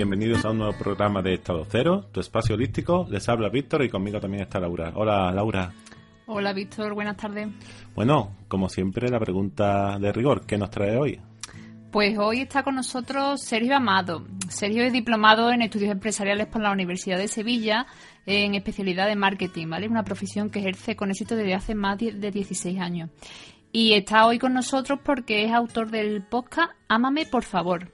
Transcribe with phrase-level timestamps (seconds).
[0.00, 3.06] bienvenidos a un nuevo programa de Estado Cero, tu espacio holístico.
[3.10, 4.92] Les habla Víctor y conmigo también está Laura.
[4.94, 5.74] Hola, Laura.
[6.24, 7.48] Hola, Víctor, buenas tardes.
[7.94, 11.20] Bueno, como siempre, la pregunta de rigor, ¿qué nos trae hoy?
[11.92, 14.24] Pues hoy está con nosotros Sergio Amado.
[14.48, 17.84] Sergio es diplomado en estudios empresariales por la Universidad de Sevilla
[18.24, 19.86] en especialidad de marketing, ¿vale?
[19.86, 23.10] Una profesión que ejerce con éxito desde hace más de 16 años.
[23.70, 27.92] Y está hoy con nosotros porque es autor del podcast Ámame por favor,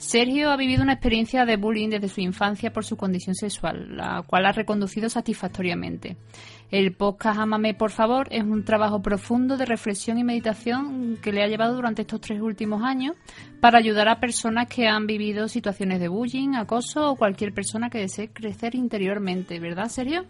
[0.00, 4.22] Sergio ha vivido una experiencia de bullying desde su infancia por su condición sexual, la
[4.26, 6.16] cual ha reconducido satisfactoriamente.
[6.70, 11.42] El podcast Ámame por favor es un trabajo profundo de reflexión y meditación que le
[11.42, 13.14] ha llevado durante estos tres últimos años
[13.60, 17.98] para ayudar a personas que han vivido situaciones de bullying, acoso o cualquier persona que
[17.98, 20.24] desee crecer interiormente, ¿verdad, Sergio?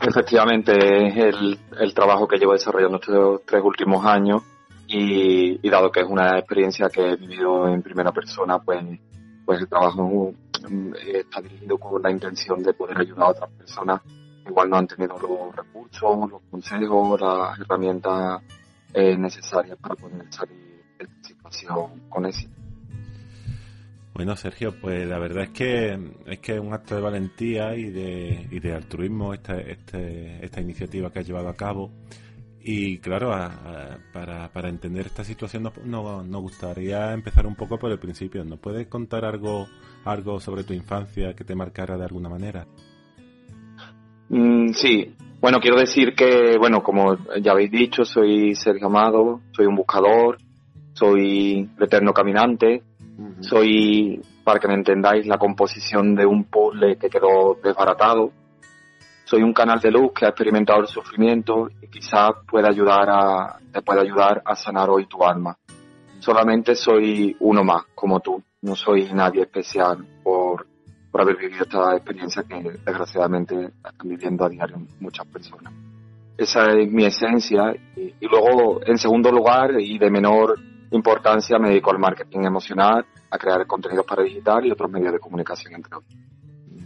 [0.00, 0.72] Efectivamente,
[1.08, 4.44] es el, el trabajo que llevo desarrollando estos tres últimos años
[4.92, 8.84] y, dado que es una experiencia que he vivido en primera persona, pues,
[9.44, 10.32] pues el trabajo
[10.68, 14.00] mm, está dirigido con la intención de poder ayudar a otras personas
[14.50, 18.42] igual no han tenido los recursos, los consejos, las herramientas
[18.92, 22.54] eh, necesarias para poder salir de esta situación con éxito.
[24.12, 28.48] Bueno, Sergio, pues la verdad es que es que un acto de valentía y de,
[28.50, 31.90] y de altruismo esta, este, esta iniciativa que has llevado a cabo.
[32.62, 33.30] Y claro,
[34.12, 35.76] para, para entender esta situación nos,
[36.26, 38.44] nos gustaría empezar un poco por el principio.
[38.44, 39.66] ¿Nos puedes contar algo,
[40.04, 42.66] algo sobre tu infancia que te marcara de alguna manera?
[44.28, 49.64] Mm, sí, bueno, quiero decir que, bueno, como ya habéis dicho, soy Sergio Amado, soy
[49.64, 50.36] un buscador,
[50.92, 52.82] soy el eterno caminante,
[53.40, 58.32] soy, para que me entendáis, la composición de un puzzle que quedó desbaratado
[59.30, 63.58] soy un canal de luz que ha experimentado el sufrimiento y quizás pueda ayudar a,
[63.72, 65.56] te pueda ayudar a sanar hoy tu alma.
[66.18, 68.42] Solamente soy uno más, como tú.
[68.62, 70.66] No soy nadie especial por,
[71.12, 75.72] por haber vivido esta experiencia que desgraciadamente están viviendo a diario muchas personas.
[76.36, 77.72] Esa es mi esencia.
[77.94, 80.58] Y, y luego, en segundo lugar, y de menor
[80.90, 85.20] importancia, me dedico al marketing emocional, a crear contenidos para digital y otros medios de
[85.20, 86.29] comunicación, entre otros.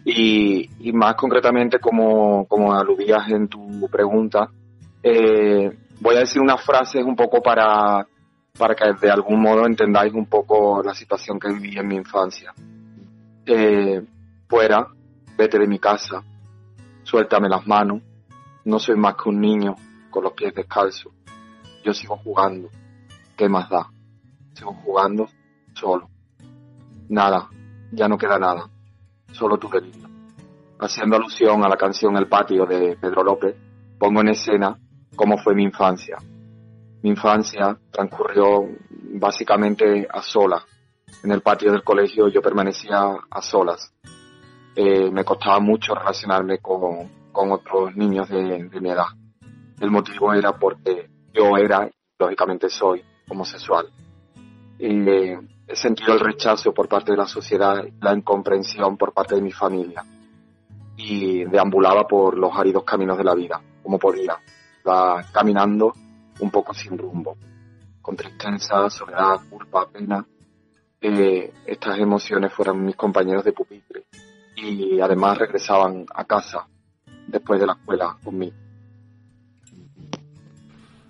[0.05, 4.51] Y, más concretamente, como, como aludías en tu pregunta,
[5.03, 8.07] eh, voy a decir unas frases un poco para,
[8.59, 12.53] para que de algún modo entendáis un poco la situación que viví en mi infancia.
[13.47, 14.03] Eh,
[14.47, 14.87] fuera,
[15.39, 16.23] vete de mi casa,
[17.03, 18.03] suéltame las manos,
[18.65, 19.75] no soy más que un niño
[20.11, 21.13] con los pies descalzos.
[21.83, 22.69] Yo sigo jugando,
[23.37, 23.89] ¿qué más da?
[24.53, 25.29] Sigo jugando
[25.73, 26.11] solo.
[27.09, 27.49] Nada,
[27.91, 28.69] ya no queda nada
[29.35, 30.09] solo tu delito.
[30.79, 33.57] Haciendo alusión a la canción El patio de Pedro López,
[33.99, 34.77] pongo en escena
[35.15, 36.17] cómo fue mi infancia.
[37.03, 38.67] Mi infancia transcurrió
[39.15, 40.65] básicamente a solas.
[41.23, 43.93] En el patio del colegio yo permanecía a solas.
[44.77, 49.07] Eh, me costaba mucho relacionarme con, con otros niños de, mi edad.
[49.81, 53.87] El motivo era porque yo era, lógicamente soy, homosexual.
[54.79, 59.43] Eh, he sentido el rechazo por parte de la sociedad, la incomprensión por parte de
[59.43, 60.05] mi familia.
[60.97, 64.39] Y deambulaba por los áridos caminos de la vida, como podía,
[64.87, 65.93] va caminando
[66.41, 67.37] un poco sin rumbo,
[68.01, 70.25] con tristeza, soledad, culpa, pena.
[71.01, 74.07] Eh, estas emociones fueron mis compañeros de pupitre
[74.57, 76.67] y además regresaban a casa
[77.27, 78.57] después de la escuela conmigo.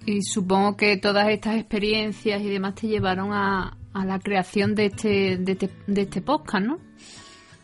[0.06, 4.86] Y supongo que todas estas experiencias y demás te llevaron a, a la creación de
[4.86, 6.78] este, de este, de este podcast, ¿no?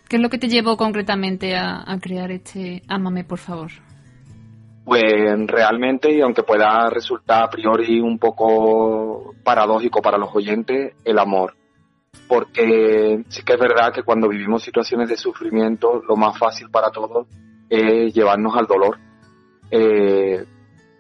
[0.09, 3.71] ¿Qué es lo que te llevó concretamente a, crear este Ámame, por favor?
[4.85, 5.13] Pues
[5.47, 11.55] realmente, y aunque pueda resultar a priori un poco paradójico para los oyentes, el amor.
[12.27, 16.91] Porque sí que es verdad que cuando vivimos situaciones de sufrimiento, lo más fácil para
[16.91, 17.29] todos
[17.69, 18.99] es llevarnos al dolor.
[19.71, 20.45] Eh,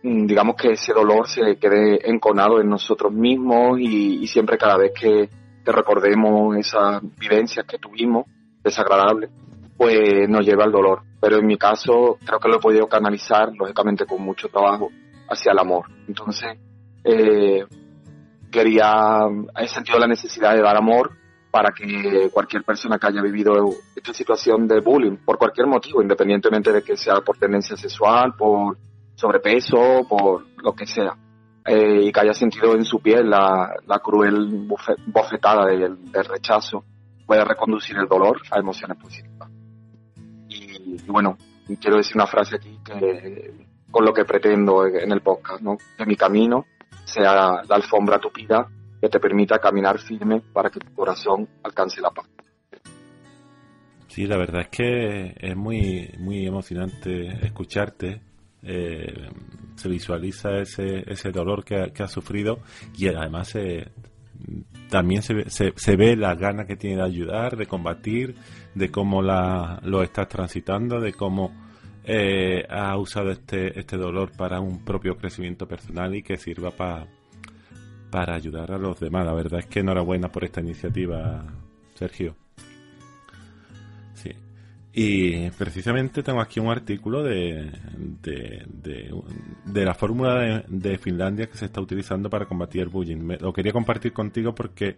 [0.02, 5.28] digamos que ese dolor se quede enconado en nosotros mismos y, siempre cada vez que,
[5.62, 8.26] recordemos esas vivencias que tuvimos
[8.64, 9.30] desagradables,
[9.76, 11.02] pues nos lleva al dolor.
[11.20, 14.90] Pero en mi caso creo que lo he podido canalizar, lógicamente con mucho trabajo,
[15.28, 15.84] hacia el amor.
[16.08, 16.58] Entonces,
[17.04, 17.64] eh,
[18.50, 21.12] quería, he sentido la necesidad de dar amor
[21.52, 23.52] para que cualquier persona que haya vivido
[23.94, 28.76] esta situación de bullying, por cualquier motivo, independientemente de que sea por tendencia sexual, por
[29.20, 31.16] sobrepeso, por lo que sea,
[31.66, 34.66] eh, y que haya sentido en su piel la, cruel
[35.06, 36.84] bofetada del, rechazo,
[37.26, 39.50] puede reconducir el dolor a emociones positivas.
[40.48, 41.36] Y, bueno,
[41.80, 45.76] quiero decir una frase aquí que con lo que pretendo en el podcast, ¿no?
[45.98, 46.64] que mi camino
[47.04, 48.68] sea la alfombra tupida
[49.00, 52.28] que te permita caminar firme para que tu corazón alcance la paz.
[54.06, 58.20] Sí, la verdad es que es muy, muy emocionante escucharte.
[58.62, 59.28] Eh,
[59.76, 62.60] se visualiza ese, ese dolor que ha, que ha sufrido
[62.96, 63.54] y además
[64.90, 68.34] también se, se, ve la gana que tiene de ayudar, de combatir,
[68.74, 71.52] de cómo la, lo estás transitando, de cómo
[72.04, 76.70] eh, ha usado este, este dolor para un propio crecimiento personal y que sirva
[78.10, 79.26] para ayudar a los demás.
[79.26, 81.44] La verdad es que enhorabuena por esta iniciativa,
[81.94, 82.34] Sergio.
[84.92, 87.70] Y precisamente tengo aquí un artículo de,
[88.20, 93.36] de, la fórmula de, Finlandia que se está utilizando para combatir el bullying.
[93.40, 94.96] lo quería compartir contigo porque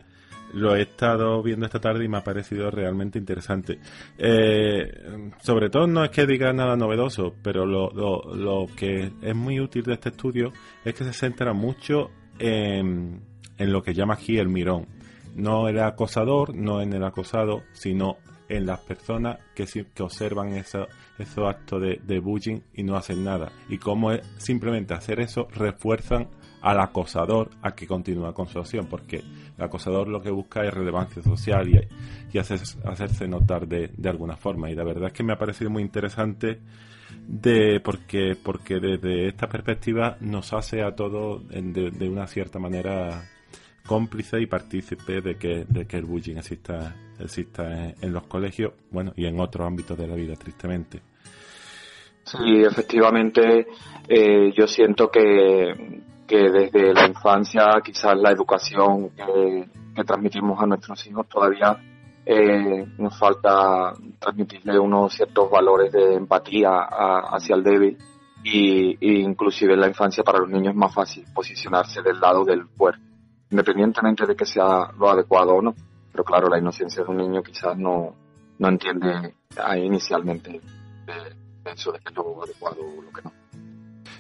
[0.55, 3.79] lo he estado viendo esta tarde y me ha parecido realmente interesante.
[4.17, 9.35] Eh, sobre todo no es que diga nada novedoso, pero lo, lo, lo, que es
[9.35, 10.53] muy útil de este estudio
[10.85, 13.21] es que se centra mucho en,
[13.59, 14.87] en lo que llama aquí el mirón.
[15.35, 18.17] No el acosador, no en el acosado, sino
[18.53, 20.89] en las personas que, que observan esos
[21.39, 23.51] actos de, de, bullying y no hacen nada.
[23.71, 26.29] Y cómo simplemente hacer eso refuerzan
[26.61, 29.17] al acosador a que continúe con su acción, porque
[29.57, 31.81] el acosador lo que busca es relevancia social y,
[32.33, 34.71] y hacerse notar de, de, alguna forma.
[34.71, 36.61] Y la verdad es que me ha parecido muy interesante
[37.27, 43.23] de porque porque desde esta perspectiva nos hace a todos de, de una cierta manera
[43.87, 49.13] cómplice y partícipe de que, de que el bullying exista, exista en, los colegios, bueno,
[49.17, 51.01] y en otros ámbitos de la vida, tristemente.
[52.25, 53.67] Sí, efectivamente,
[54.09, 59.69] eh, yo siento que, que desde la infancia quizás la educación que,
[60.07, 61.77] transmitimos a nuestros hijos todavía
[62.25, 66.71] eh, nos falta transmitirle unos ciertos valores de empatía
[67.31, 67.99] hacia el débil
[68.43, 72.45] y, y, inclusive en la infancia para los niños es más fácil posicionarse del lado
[72.45, 73.12] del fuerte
[73.53, 75.75] independientemente de que sea lo adecuado o no.
[76.11, 78.15] Pero claro, la inocencia de un niño quizás no,
[78.59, 79.35] no entiende
[79.77, 80.61] inicialmente
[81.65, 83.33] eso de que es lo adecuado o lo que no.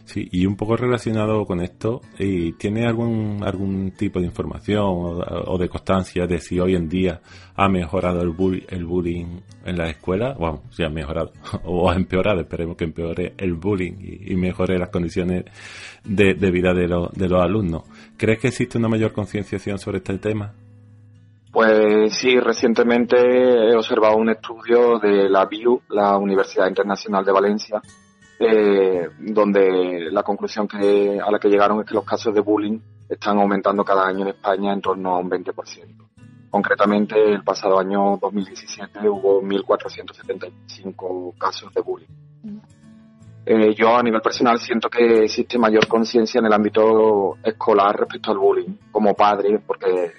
[0.04, 5.58] Sí, y un poco relacionado con esto, ¿y ¿tiene algún algún tipo de información o,
[5.58, 7.20] de constancia de si hoy en día
[7.54, 10.34] ha mejorado el, el bullying en la escuela?
[10.38, 11.32] Bueno, si ha mejorado
[11.64, 15.44] o ha empeorado, esperemos que empeore el bullying y, mejore las condiciones
[16.04, 17.84] de, vida de, de los alumnos.
[18.22, 20.52] ¿Crees que existe una mayor concienciación sobre este tema?
[21.50, 27.82] Pues sí, recientemente he observado un estudio de la BIU, la Universidad Internacional de Valencia,
[28.38, 32.78] eh, donde la conclusión a la que llegaron es que los casos de bullying
[33.08, 36.08] están aumentando cada año en España en torno a un 20%.
[36.48, 42.31] Concretamente, el pasado año 2017 hubo 1.475 casos de bullying.
[43.44, 48.30] Eh, yo a nivel personal siento que existe mayor conciencia en el ámbito escolar respecto
[48.30, 48.76] al bullying.
[48.90, 50.12] Como padre, porque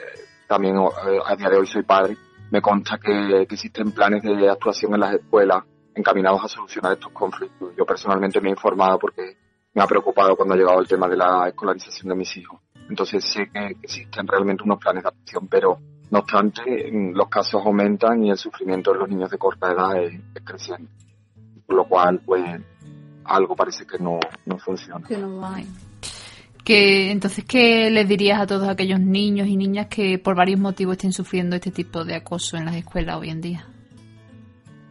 [0.48, 2.18] también eh, a día de hoy soy padre,
[2.52, 5.64] me consta que, existen planes de actuación en las escuelas
[5.96, 7.74] encaminados a solucionar estos conflictos.
[7.78, 9.38] Yo personalmente me he informado porque
[9.74, 12.60] me ha preocupado cuando ha llegado el tema de la escolarización de mis hijos.
[12.90, 15.80] Entonces sé que existen realmente unos planes de acción, pero
[16.12, 20.22] no obstante los casos aumentan y el sufrimiento de los niños de corta edad es,
[20.44, 20.92] creciente.
[21.66, 22.44] Por lo cual, pues,
[23.26, 25.06] algo parece que no, no funciona.
[25.08, 25.68] Que no hay.
[26.64, 30.94] Que, entonces, ¿qué les dirías a todos aquellos niños y niñas que por varios motivos
[30.94, 33.68] estén sufriendo este tipo de acoso en las escuelas hoy en día?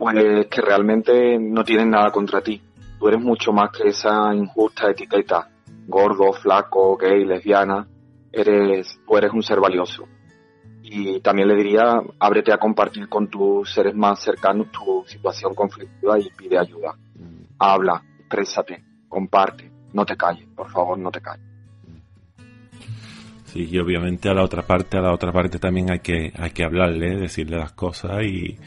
[0.02, 2.60] pues que realmente no tienen nada contra ti.
[2.98, 5.48] Tú eres mucho más que esa injusta etiqueta,
[5.86, 7.86] gordo, flaco, gay, lesbiana.
[8.32, 10.08] Eres, tú eres un ser valioso.
[10.82, 16.18] Y también le diría, ábrete a compartir con tus seres más cercanos tu situación conflictiva
[16.18, 16.96] y pide ayuda.
[17.60, 18.02] Habla,
[18.32, 21.44] exprésate, comparte, no te calles, por favor, no te calles.
[23.44, 26.50] Sí, y obviamente a la otra parte, a la otra parte también hay que, hay
[26.52, 28.58] que hablarle, decirle las cosas y,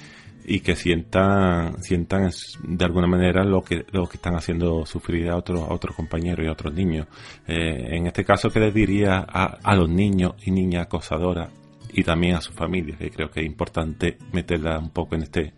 [0.45, 2.29] y que sientan sientan
[2.63, 6.45] de alguna manera lo que lo que están haciendo sufrir a otros a otros compañeros
[6.45, 7.07] y a otros niños.
[7.47, 11.49] Eh, en este caso qué les diría a, a los niños y niñas acosadoras
[11.91, 15.55] y también a sus familias que creo que es importante meterla un poco en este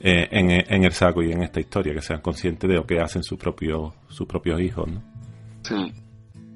[0.00, 3.22] eh, en, el saco y en esta historia que sean conscientes de lo que hacen
[3.22, 5.02] sus propios sus propios hijos ¿no?
[5.62, 5.92] sí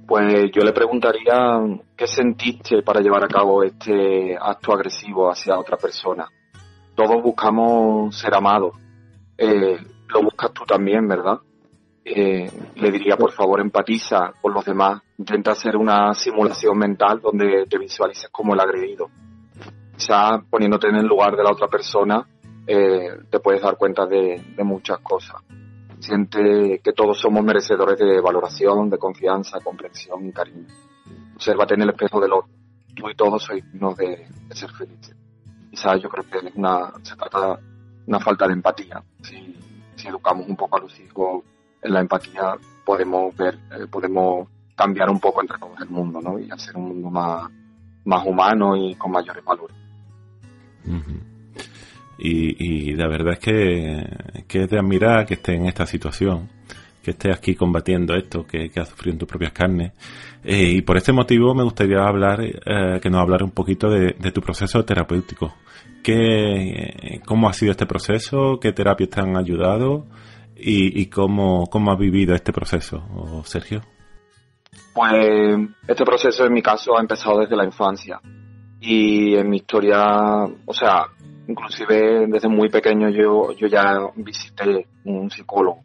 [0.07, 1.59] pues yo le preguntaría
[1.97, 6.29] qué sentiste para llevar a cabo este acto agresivo hacia otra persona
[6.97, 8.75] todos buscamos ser amados.
[9.37, 9.77] Eh,
[10.09, 11.39] lo buscas tú también, ¿verdad?
[12.03, 15.03] Eh, le diría, por favor, empatiza con los demás.
[15.19, 19.11] Intenta hacer una simulación mental donde te visualices como el agredido.
[19.99, 22.27] Ya poniéndote en el lugar de la otra persona,
[22.67, 25.43] eh, te puedes dar cuenta de, muchas cosas.
[26.01, 30.67] Siente que todos somos merecedores de valoración, de confianza, comprensión y cariño.
[31.35, 32.53] Obsérvate en el espejo del otro.
[32.95, 35.17] Tú y todos sois dignos de ser felices
[36.01, 37.59] yo creo que una, se trata
[38.07, 39.03] una falta de empatía.
[39.23, 39.57] Si,
[39.95, 41.45] si educamos un poco a los hijos
[41.83, 46.39] en la empatía, podemos ver, eh, podemos cambiar un poco entre todos el mundo, ¿no?
[46.39, 47.51] Y hacer un mundo más,
[48.05, 49.77] más humano y con mayores valores.
[52.19, 56.49] Y, y, la verdad es que, que es de admirar que esté en esta situación,
[57.03, 59.93] que estés aquí combatiendo esto, que, que has sufrido en tus propias carnes.
[60.43, 64.17] Eh, y por este motivo me gustaría hablar, eh, que nos hablara un poquito de,
[64.19, 65.55] de, tu proceso terapéutico.
[66.03, 68.59] ¿Qué, ¿Cómo ha sido este proceso?
[68.61, 70.07] ¿Qué terapias te han ayudado?
[70.57, 73.83] ¿Y, y cómo, cómo has vivido este proceso, Sergio?
[74.95, 78.21] Pues este proceso en mi caso ha empezado desde la infancia
[78.87, 81.07] y en mi historia, o sea,
[81.49, 85.81] inclusive desde muy pequeño yo, yo ya visité un psicólogo,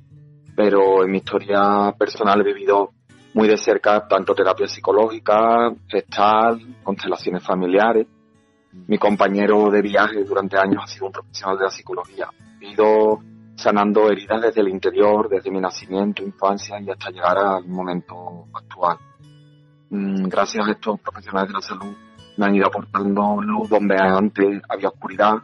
[0.55, 2.91] pero en mi historia personal he vivido
[3.33, 8.05] muy de cerca tanto terapia psicológica, gestal, constelaciones familiares.
[8.87, 12.27] Mi compañero de viaje durante años ha sido un profesional de la psicología.
[12.61, 13.19] He ido
[13.55, 18.97] sanando heridas desde el interior, desde mi nacimiento, infancia y hasta llegar al momento actual.
[19.89, 21.95] Mm, gracias a estos profesionales de la salud
[22.37, 25.35] me han ido aportando luz donde antes había oscuridad,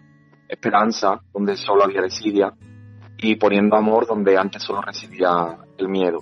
[0.47, 2.53] esperanza donde solo había desidia
[3.17, 6.19] y poniendo amor donde antes solo residía el miedo.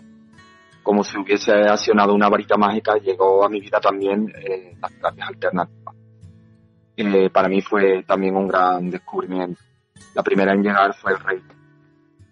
[0.82, 5.30] Como si hubiese accionado una varita mágica, llegó a mi vida también eh, las terapias
[5.30, 5.96] alternativas.
[6.98, 9.60] Eh, para mí fue también un gran descubrimiento.
[10.14, 11.56] La primera en llegar fue el Reiki.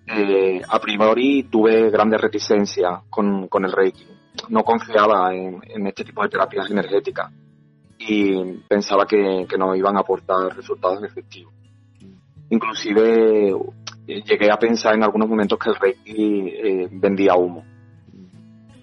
[0.06, 4.08] Eh, a priori tuve grandes reticencias con, con el Reiki.
[4.50, 7.32] No confiaba en, en este tipo de terapias energéticas
[8.08, 11.54] y pensaba que, que no iban a aportar resultados efectivos.
[12.50, 13.50] Inclusive
[14.08, 17.64] eh, llegué a pensar en algunos momentos que el Reiki eh, vendía humo.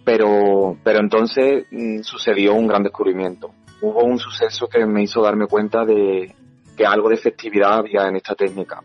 [0.04, 3.52] Pero, pero entonces mm, sucedió un gran descubrimiento.
[3.82, 6.34] Hubo un suceso que me hizo darme cuenta de
[6.76, 8.82] que algo de efectividad había en esta técnica.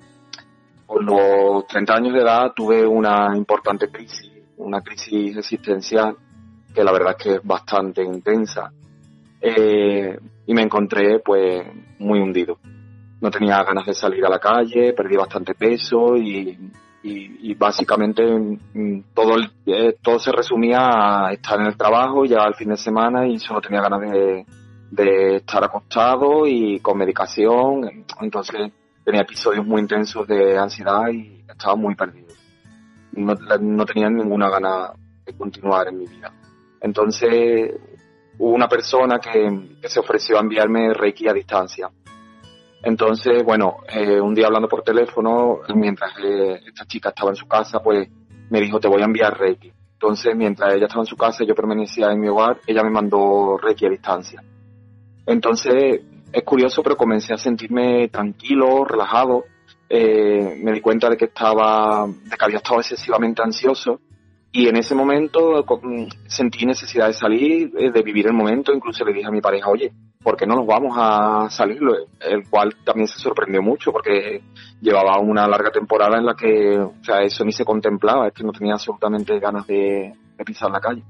[0.86, 6.15] Por los 30 años de edad tuve una importante crisis, una crisis existencial
[6.74, 8.72] que la verdad es que es bastante intensa
[9.48, 11.64] eh, y me encontré pues
[12.00, 12.58] muy hundido.
[13.22, 16.58] No tenía ganas de salir a la calle, perdí bastante peso y,
[17.56, 19.36] básicamente mm, todo,
[19.68, 23.38] eh, todo se resumía a estar en el trabajo ya al fin de semana y
[23.38, 24.46] solo tenía ganas de,
[24.90, 28.04] de estar acostado y con medicación.
[28.20, 28.72] Entonces
[29.04, 32.34] tenía episodios muy intensos de ansiedad y estaba muy perdido.
[33.12, 34.92] No, no tenía ninguna gana
[35.24, 36.34] de continuar en mi vida.
[36.82, 37.75] Entonces
[38.38, 41.89] hubo una persona que, se ofreció a enviarme Reiki a distancia.
[42.84, 47.48] Entonces, bueno, eh, un día hablando por teléfono, mientras eh, esta chica estaba en su
[47.48, 48.08] casa, pues
[48.50, 49.72] me dijo, te voy a enviar Reiki.
[49.94, 52.92] Entonces, mientras ella estaba en su casa y yo permanecía en mi hogar, ella me
[52.92, 54.44] mandó Reiki a distancia.
[55.25, 56.01] Entonces,
[56.32, 59.46] es curioso, pero comencé a sentirme tranquilo, relajado.
[59.89, 64.01] Eh, me di cuenta de que estaba, de que había estado excesivamente ansioso
[64.55, 69.03] y en ese momento mm, sentí necesidad de salir, eh, de vivir el momento, incluso
[69.03, 69.91] le dije a mi pareja, oye,
[70.24, 71.81] ¿por qué no nos vamos a salir?
[72.21, 74.41] El cual también se sorprendió mucho porque
[74.79, 78.45] llevaba una larga temporada en la que, o sea, eso ni se contemplaba, es que
[78.45, 80.13] no tenía absolutamente ganas de,
[80.45, 81.03] pisar la calle.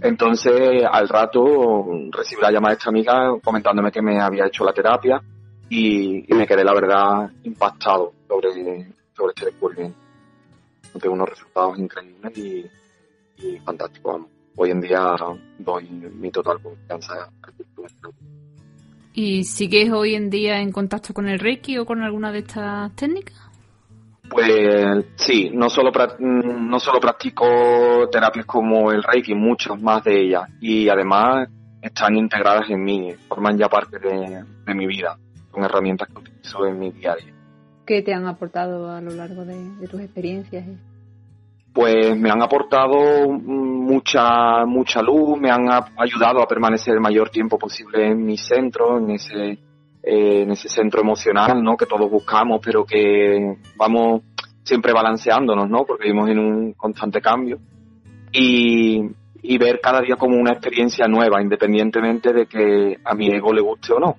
[0.00, 4.72] Entonces, al rato recibí la llamada de esta amiga comentándome que me había hecho la
[4.72, 5.20] terapia
[5.68, 10.05] y, y me quedé, la verdad, impactado sobre, sobre este descubrimiento
[11.00, 12.66] de unos resultados increíbles y,
[13.38, 14.12] y fantásticos.
[14.12, 14.30] Vamos.
[14.58, 15.14] Hoy en día
[15.58, 17.30] doy mi total confianza
[19.12, 22.94] ¿Y sigues hoy en día en contacto con el Reiki o con alguna de estas
[22.96, 23.36] técnicas?
[24.28, 30.50] Pues sí, no solo, no solo practico terapias como el Reiki, muchas más de ellas.
[30.60, 31.48] Y además
[31.80, 35.16] están integradas en mí, forman ya parte de, de mi vida.
[35.50, 37.35] Son herramientas que utilizo en mi día a día.
[37.86, 40.66] ¿Qué te han aportado a lo largo de, tus experiencias?
[41.72, 47.58] Pues me han aportado mucha mucha luz, me han ayudado a permanecer el mayor tiempo
[47.58, 49.58] posible en mi centro, en ese
[50.02, 51.76] eh, en ese centro emocional, ¿no?
[51.76, 54.22] Que todos buscamos, pero que vamos
[54.64, 55.84] siempre balanceándonos, ¿no?
[55.84, 57.58] Porque vivimos en un constante cambio
[58.32, 59.00] y,
[59.42, 63.60] y ver cada día como una experiencia nueva, independientemente de que a mi ego le
[63.60, 64.16] guste o no.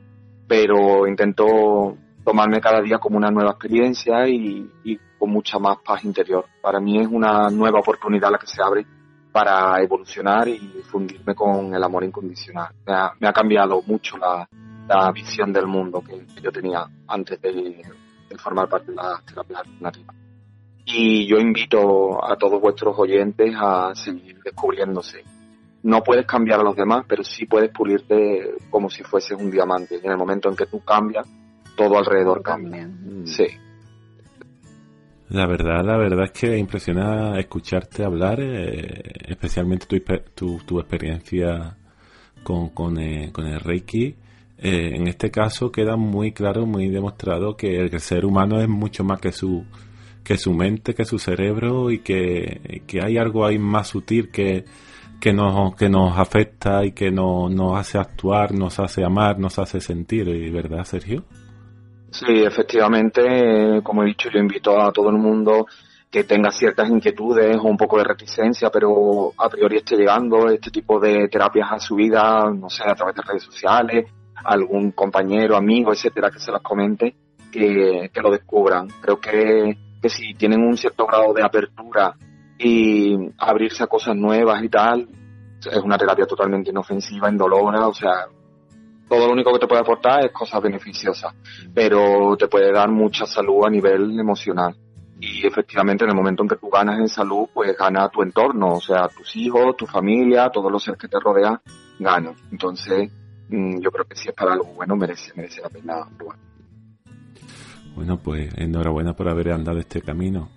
[0.48, 1.98] Pero intento
[2.28, 6.44] tomarme cada día como una nueva experiencia y, y, con mucha más paz interior.
[6.62, 8.86] Para mí es una nueva oportunidad la que se abre
[9.32, 10.60] para evolucionar y
[10.92, 12.74] fundirme con el amor incondicional.
[12.86, 14.46] Me ha, me ha cambiado mucho la,
[14.90, 17.82] la, visión del mundo que, que yo tenía antes de,
[18.30, 20.16] de, formar parte de las terapias alternativas.
[20.84, 25.24] Y yo invito a todos vuestros oyentes a seguir descubriéndose.
[25.84, 30.02] No puedes cambiar a los demás, pero sí puedes pulirte como si fueses un diamante.
[30.04, 31.26] En el momento en que tú cambias,
[31.78, 32.86] todo alrededor cambia.
[32.88, 33.26] Mm.
[33.26, 33.46] Sí.
[35.30, 40.00] La verdad, la verdad es que impresiona escucharte hablar, eh, especialmente tu,
[40.34, 41.78] tu, tu, experiencia
[42.44, 44.16] con, con, el, con el Reiki.
[44.58, 49.04] Eh, en este caso queda muy claro, muy demostrado que el ser humano es mucho
[49.04, 49.66] más que su,
[50.24, 54.64] que su mente, que su cerebro y que, que hay algo ahí más sutil que,
[55.20, 59.60] que nos, que nos afecta y que nos, nos hace actuar, nos hace amar, nos
[59.60, 61.26] hace sentir, ¿verdad, Sergio?
[62.12, 65.66] Sí, efectivamente, como he dicho, yo invito a todo el mundo
[66.10, 70.72] que tenga ciertas inquietudes o un poco de reticencia, pero a priori esté llegando este
[70.72, 74.10] tipo de terapias a su vida, no sé, a través de redes sociales,
[74.46, 77.16] algún compañero, amigo, etcétera, que se las comente,
[77.52, 78.88] que, que lo descubran.
[79.02, 82.16] Creo que, que si tienen un cierto grado de apertura
[82.58, 85.10] y abrirse a cosas nuevas y tal,
[85.60, 88.28] es una terapia totalmente inofensiva, indolora, o sea,
[89.08, 91.34] todo lo único que te puede aportar es cosas beneficiosas,
[91.74, 94.76] pero te puede dar mucha salud a nivel emocional.
[95.20, 98.76] Y efectivamente en el momento en que tú ganas en salud, pues gana tu entorno,
[98.76, 101.60] o sea, tus hijos, tu familia, todos los seres que te rodean,
[101.98, 102.36] ganan.
[102.52, 103.12] Entonces,
[103.50, 106.38] mm, yo creo que si es para algo bueno, merece, merece la pena probar.
[107.96, 110.50] Bueno, pues enhorabuena por haber andado este camino.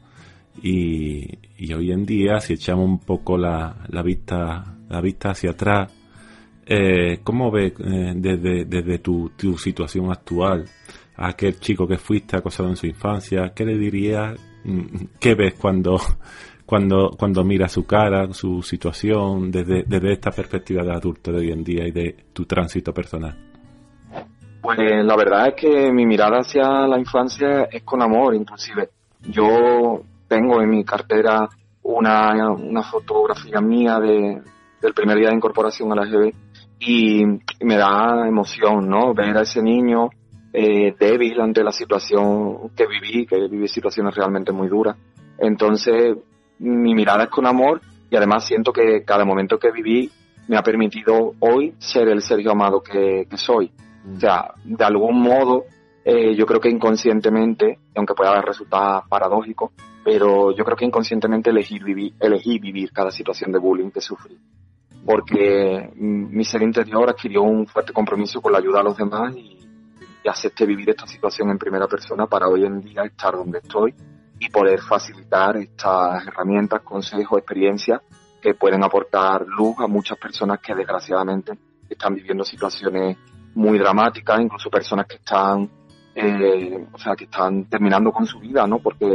[0.63, 5.53] Y, y hoy en día, si echamos un poco la, la vista, la vista hacia
[5.53, 5.91] atrás,
[6.73, 10.67] eh, ¿Cómo ves eh, desde, tu, tu, situación actual
[11.17, 13.51] a aquel chico que fuiste acosado en su infancia?
[13.53, 14.39] ¿Qué le dirías?
[14.63, 15.99] Mm, ¿Qué ves cuando,
[16.65, 21.51] cuando, cuando miras su cara, su situación, desde, desde esta perspectiva de adulto de hoy
[21.51, 23.37] en día y de tu tránsito personal?
[24.63, 28.91] Pues la verdad es que mi mirada hacia la infancia es con amor, inclusive.
[29.23, 31.49] Yo tengo en mi cartera
[31.83, 34.41] una, una fotografía mía de,
[34.81, 36.33] del primer día de incorporación a la GB
[36.81, 37.25] y
[37.61, 39.13] me da emoción, ¿no?
[39.15, 40.09] Ver a ese niño
[40.53, 44.97] eh, débil ante la situación que viví, que viví situaciones realmente muy duras.
[45.39, 46.17] Entonces,
[46.59, 50.11] mi mirada es con amor y además siento que cada momento que viví
[50.49, 53.71] me ha permitido hoy ser el Sergio Amado que, soy.
[54.17, 55.65] O sea, de algún modo,
[56.05, 61.79] eh, yo creo que inconscientemente, aunque pueda resultar paradójico, pero yo creo que inconscientemente elegí
[61.79, 64.39] vivir, elegí vivir cada situación de bullying que sufrí
[65.05, 69.57] porque mi ser interior adquirió un fuerte compromiso con la ayuda a los demás y,
[70.29, 73.95] acepté vivir esta situación en primera persona para hoy en día estar donde estoy
[74.39, 78.03] y poder facilitar estas herramientas, consejos, experiencias
[78.41, 81.59] que pueden aportar luz a muchas personas que desgraciadamente
[81.89, 83.17] están viviendo situaciones
[83.55, 85.69] muy dramáticas, incluso personas que están,
[86.15, 88.79] eh, o sea, que están terminando con su vida, ¿no?
[88.79, 89.07] Porque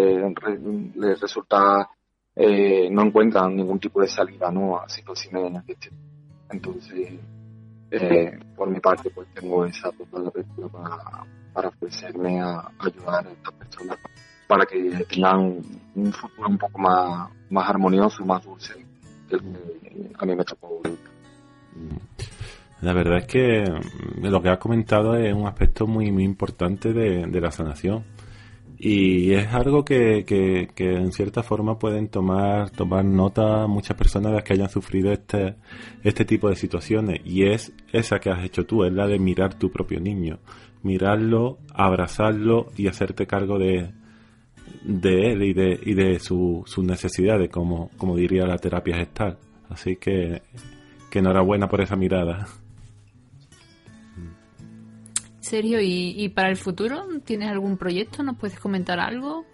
[0.95, 1.89] les resulta
[2.35, 4.77] eh, no encuentran ningún tipo de salida ¿no?
[4.77, 5.89] a situaciones este
[6.49, 7.13] Entonces,
[7.91, 13.31] eh, por mi parte, pues tengo esa total apertura para, para ofrecerme a, ayudar a
[13.31, 13.99] estas personas
[14.47, 15.61] para que tengan
[15.95, 18.85] un futuro un poco más, más armonioso, más dulce
[19.29, 20.81] que a mí me tocó.
[22.81, 23.63] La verdad es que
[24.21, 28.03] lo que has comentado es un aspecto muy, muy importante de, de la sanación
[28.77, 34.43] y es algo que, que, en cierta forma pueden tomar, tomar nota muchas personas las
[34.43, 35.55] que hayan sufrido este,
[36.03, 37.21] este tipo de situaciones.
[37.23, 40.39] Y es esa que has hecho tú, es la de mirar tu propio niño.
[40.83, 43.91] Mirarlo, abrazarlo y hacerte cargo de,
[44.83, 49.37] de él y de, y de sus su necesidades, como, como diría la terapia gestal.
[49.69, 50.41] Así que,
[51.09, 52.47] que enhorabuena por esa mirada.
[55.45, 58.23] Sergio, ¿y, para el futuro tienes algún proyecto?
[58.23, 59.45] ¿Nos puedes comentar algo?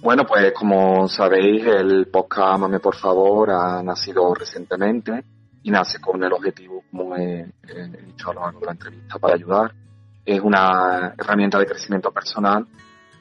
[0.00, 5.24] Bueno, pues como sabéis, el podcast Amame por favor ha nacido recientemente
[5.62, 7.52] y nace con el objetivo, como he,
[8.06, 9.74] dicho a lo largo de la entrevista, para ayudar.
[10.24, 12.66] Es una herramienta de crecimiento personal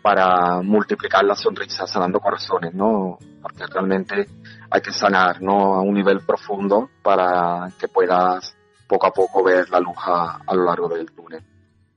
[0.01, 3.17] para multiplicar las sonrisas sanando corazones, ¿no?
[3.41, 4.25] Porque realmente
[4.69, 5.75] hay que sanar, ¿no?
[5.75, 8.55] A un nivel profundo para que puedas
[8.91, 11.41] poco a poco ver la luz a, lo largo del túnel.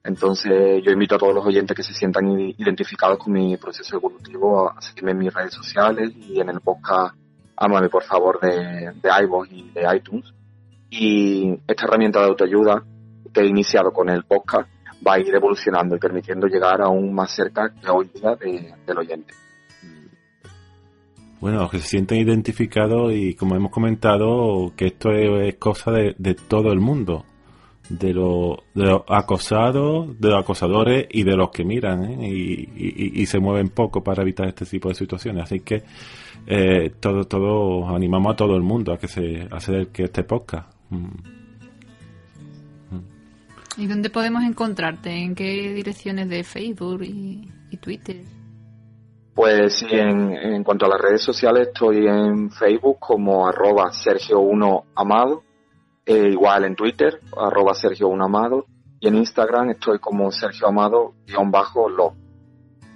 [0.05, 4.71] Entonces yo invito a todos los oyentes que se sientan identificados con mi proceso evolutivo
[4.71, 7.17] a seguirme en mis redes sociales y en el podcast
[7.57, 10.33] Ámame por favor de, de iVoox y de iTunes.
[10.91, 12.85] Y esta herramienta de autoayuda
[13.33, 14.69] que he iniciado con el podcast
[15.07, 19.35] va a ir evolucionando y permitiendo llegar aún más cerca que hoy día del oyente
[21.45, 26.15] bueno, que se sienten identificados y como hemos comentado, que esto es, cosa de,
[26.49, 27.27] todo el mundo,
[27.91, 28.63] de, los
[29.07, 32.31] acosados, de los acosadores y de los que miran ¿eh?
[32.75, 35.43] y, se mueven poco para evitar este tipo de situaciones.
[35.43, 35.83] Así que
[36.47, 39.47] eh, todos todo, animamos a todo el mundo a que se
[39.93, 40.73] que este podcast.
[40.89, 41.09] Mm.
[43.77, 45.11] ¿Y dónde podemos encontrarte?
[45.11, 48.34] ¿En qué direcciones de Facebook y Twitter?
[49.35, 54.85] Pues sí, en, en cuanto a las redes sociales, estoy en Facebook como arroba Sergio1
[54.95, 55.43] Amado,
[56.07, 58.67] eh, igual en Twitter, arroba Sergio1 Amado,
[59.01, 62.15] y en Instagram estoy como Sergio Amado-lo.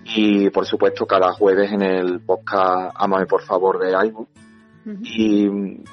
[0.05, 4.29] Y por supuesto, cada jueves en el podcast Amame por favor de iBook.
[5.03, 5.46] Y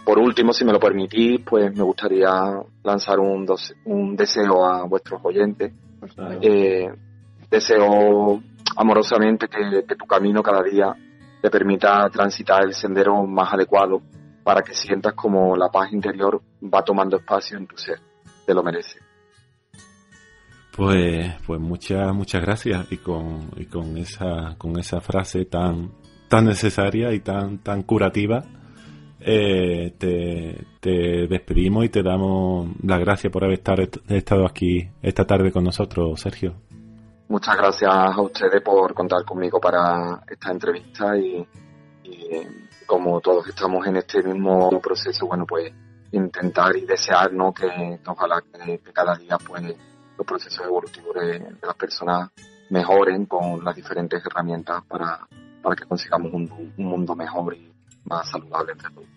[0.06, 2.30] por último, si me lo permitís, pues me gustaría
[2.82, 3.46] lanzar un,
[3.86, 5.74] un deseo a vuestros oyentes.
[6.42, 6.88] Eh,
[7.50, 8.42] deseo
[8.76, 10.94] amorosamente que, tu camino cada día
[11.42, 14.02] te permita transitar el sendero más adecuado
[14.44, 18.00] para que sientas como la paz interior va tomando espacio en tu ser.
[18.46, 19.00] Te lo merece.
[20.76, 25.92] Pues, pues muchas, muchas gracias y con, y con esa, con esa frase tan,
[26.28, 28.44] tan necesaria y tan, tan curativa,
[29.22, 33.62] eh, te, te, despedimos y te damos las gracias por haber
[34.10, 36.56] estado aquí esta tarde con nosotros, Sergio.
[37.28, 41.48] Muchas gracias a ustedes por contar conmigo para esta entrevista y,
[42.86, 45.74] como todos estamos en este mismo proceso, bueno, pues
[46.12, 47.52] intentar y desear, ¿no?
[47.52, 49.64] Que, ojalá que, cada día pues
[50.18, 52.30] los procesos evolutivos de, las personas
[52.70, 55.28] mejoren con las diferentes herramientas para,
[55.64, 57.74] para que consigamos un, un mundo mejor y
[58.06, 59.08] más saludable entre todos.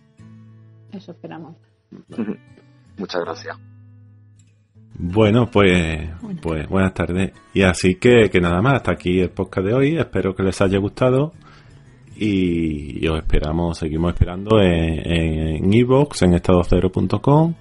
[0.92, 1.56] Eso esperamos.
[2.98, 3.56] Muchas gracias.
[5.00, 7.32] Bueno, pues, pues buenas tardes.
[7.54, 9.96] Y así que, que nada más, hasta aquí el podcast de hoy.
[9.96, 11.32] Espero que les haya gustado.
[12.16, 17.54] Y, os esperamos, seguimos esperando en Evox, en, en estadocero.com,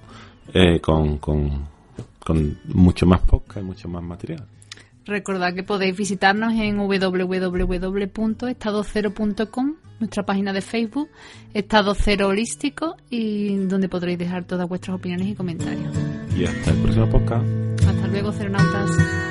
[0.52, 1.68] eh, con, con,
[2.18, 4.44] con mucho más podcast y mucho más material.
[5.08, 11.08] Recordad que podéis visitarnos en www.estadocero.com, nuestra página de Facebook,
[11.54, 15.96] Estado Cero Holístico, y donde podréis dejar todas vuestras opiniones y comentarios.
[16.36, 17.77] Y hasta el próximo podcast.
[18.08, 19.27] Hasta luego, Ceronautas.